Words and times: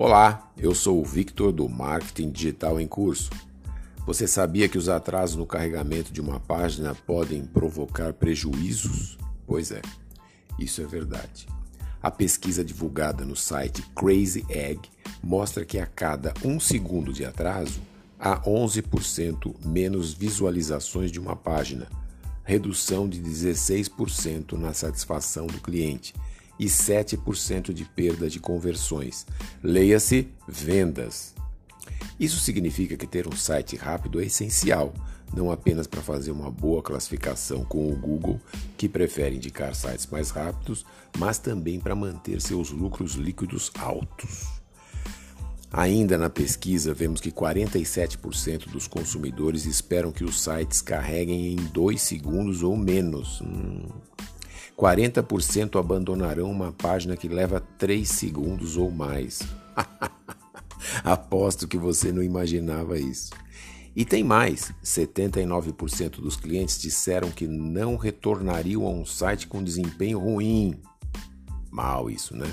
Olá, 0.00 0.52
eu 0.56 0.76
sou 0.76 1.00
o 1.00 1.04
Victor 1.04 1.50
do 1.50 1.68
Marketing 1.68 2.30
Digital 2.30 2.80
em 2.80 2.86
Curso. 2.86 3.30
Você 4.06 4.28
sabia 4.28 4.68
que 4.68 4.78
os 4.78 4.88
atrasos 4.88 5.34
no 5.34 5.44
carregamento 5.44 6.12
de 6.12 6.20
uma 6.20 6.38
página 6.38 6.94
podem 6.94 7.44
provocar 7.44 8.12
prejuízos? 8.12 9.18
Pois 9.44 9.72
é, 9.72 9.82
isso 10.56 10.80
é 10.80 10.86
verdade. 10.86 11.48
A 12.00 12.12
pesquisa 12.12 12.64
divulgada 12.64 13.24
no 13.24 13.34
site 13.34 13.82
Crazy 13.96 14.46
Egg 14.48 14.88
mostra 15.20 15.64
que 15.64 15.80
a 15.80 15.86
cada 15.86 16.32
um 16.44 16.60
segundo 16.60 17.12
de 17.12 17.24
atraso 17.24 17.80
há 18.20 18.40
11% 18.42 19.52
menos 19.66 20.14
visualizações 20.14 21.10
de 21.10 21.18
uma 21.18 21.34
página, 21.34 21.88
redução 22.44 23.08
de 23.08 23.20
16% 23.20 24.52
na 24.52 24.72
satisfação 24.72 25.48
do 25.48 25.60
cliente 25.60 26.14
e 26.58 26.66
7% 26.66 27.72
de 27.72 27.84
perda 27.84 28.28
de 28.28 28.40
conversões. 28.40 29.26
Leia-se 29.62 30.28
vendas. 30.46 31.34
Isso 32.18 32.40
significa 32.40 32.96
que 32.96 33.06
ter 33.06 33.28
um 33.28 33.36
site 33.36 33.76
rápido 33.76 34.20
é 34.20 34.26
essencial, 34.26 34.92
não 35.34 35.50
apenas 35.50 35.86
para 35.86 36.02
fazer 36.02 36.30
uma 36.30 36.50
boa 36.50 36.82
classificação 36.82 37.64
com 37.64 37.92
o 37.92 37.96
Google, 37.96 38.40
que 38.76 38.88
prefere 38.88 39.36
indicar 39.36 39.74
sites 39.74 40.06
mais 40.06 40.30
rápidos, 40.30 40.84
mas 41.16 41.38
também 41.38 41.78
para 41.78 41.94
manter 41.94 42.40
seus 42.40 42.70
lucros 42.70 43.14
líquidos 43.14 43.70
altos. 43.78 44.58
Ainda 45.70 46.16
na 46.16 46.30
pesquisa, 46.30 46.94
vemos 46.94 47.20
que 47.20 47.30
47% 47.30 48.70
dos 48.70 48.86
consumidores 48.86 49.66
esperam 49.66 50.10
que 50.10 50.24
os 50.24 50.42
sites 50.42 50.80
carreguem 50.80 51.52
em 51.52 51.56
2 51.56 52.00
segundos 52.00 52.62
ou 52.62 52.74
menos. 52.74 53.42
Hum, 53.42 53.86
40% 54.78 55.76
abandonarão 55.76 56.48
uma 56.48 56.72
página 56.72 57.16
que 57.16 57.26
leva 57.26 57.60
3 57.78 58.08
segundos 58.08 58.76
ou 58.76 58.92
mais. 58.92 59.40
Aposto 61.02 61.66
que 61.66 61.76
você 61.76 62.12
não 62.12 62.22
imaginava 62.22 62.96
isso. 62.96 63.32
E 63.96 64.04
tem 64.04 64.22
mais: 64.22 64.72
79% 64.84 66.20
dos 66.20 66.36
clientes 66.36 66.80
disseram 66.80 67.28
que 67.32 67.48
não 67.48 67.96
retornariam 67.96 68.86
a 68.86 68.90
um 68.90 69.04
site 69.04 69.48
com 69.48 69.64
desempenho 69.64 70.20
ruim. 70.20 70.80
Mal 71.72 72.08
isso, 72.08 72.36
né? 72.36 72.46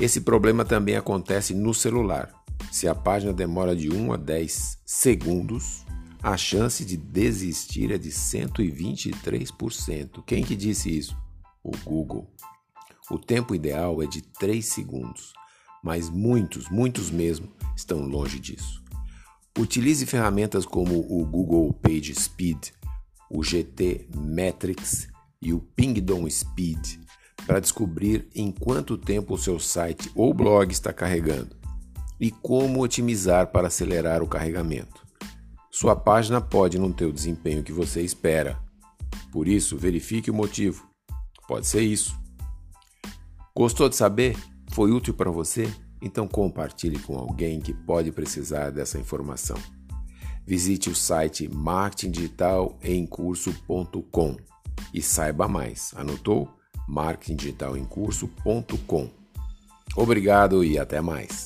Esse 0.00 0.20
problema 0.20 0.64
também 0.64 0.94
acontece 0.94 1.52
no 1.52 1.74
celular. 1.74 2.32
Se 2.70 2.86
a 2.86 2.94
página 2.94 3.32
demora 3.32 3.74
de 3.74 3.92
1 3.92 4.12
a 4.12 4.16
10 4.16 4.78
segundos, 4.86 5.84
a 6.22 6.36
chance 6.36 6.84
de 6.84 6.96
desistir 6.96 7.90
é 7.90 7.98
de 7.98 8.10
123%. 8.10 10.22
Quem 10.24 10.44
que 10.44 10.54
disse 10.54 10.96
isso? 10.96 11.16
O 11.64 11.72
Google. 11.78 12.30
O 13.10 13.18
tempo 13.18 13.52
ideal 13.54 14.00
é 14.00 14.06
de 14.06 14.22
3 14.22 14.64
segundos, 14.64 15.32
mas 15.82 16.08
muitos, 16.08 16.70
muitos 16.70 17.10
mesmo, 17.10 17.52
estão 17.76 18.06
longe 18.06 18.38
disso. 18.38 18.80
Utilize 19.58 20.06
ferramentas 20.06 20.64
como 20.64 21.00
o 21.00 21.26
Google 21.26 21.72
Page 21.72 22.14
Speed, 22.14 22.68
o 23.28 23.42
GT 23.42 24.06
Metrics 24.16 25.08
e 25.40 25.52
o 25.52 25.58
Pingdom 25.58 26.30
Speed 26.30 27.00
para 27.44 27.58
descobrir 27.58 28.28
em 28.34 28.52
quanto 28.52 28.96
tempo 28.96 29.34
o 29.34 29.38
seu 29.38 29.58
site 29.58 30.08
ou 30.14 30.32
blog 30.32 30.70
está 30.70 30.92
carregando 30.92 31.56
e 32.20 32.30
como 32.30 32.80
otimizar 32.80 33.48
para 33.48 33.66
acelerar 33.66 34.22
o 34.22 34.28
carregamento. 34.28 35.01
Sua 35.74 35.96
página 35.96 36.38
pode 36.38 36.78
não 36.78 36.92
ter 36.92 37.06
o 37.06 37.12
desempenho 37.12 37.62
que 37.62 37.72
você 37.72 38.02
espera. 38.02 38.60
Por 39.32 39.48
isso, 39.48 39.78
verifique 39.78 40.30
o 40.30 40.34
motivo. 40.34 40.86
Pode 41.48 41.66
ser 41.66 41.80
isso. 41.80 42.14
Gostou 43.56 43.88
de 43.88 43.96
saber? 43.96 44.36
Foi 44.70 44.92
útil 44.92 45.14
para 45.14 45.30
você? 45.30 45.72
Então 46.02 46.28
compartilhe 46.28 46.98
com 46.98 47.18
alguém 47.18 47.58
que 47.58 47.72
pode 47.72 48.12
precisar 48.12 48.68
dessa 48.70 48.98
informação. 48.98 49.56
Visite 50.46 50.90
o 50.90 50.94
site 50.94 51.48
marketingdigitalemcurso.com 51.48 54.36
e 54.92 55.00
saiba 55.00 55.48
mais. 55.48 55.94
Anotou? 55.96 56.50
marketingdigitalemcurso.com. 56.86 59.08
Obrigado 59.96 60.62
e 60.62 60.78
até 60.78 61.00
mais. 61.00 61.41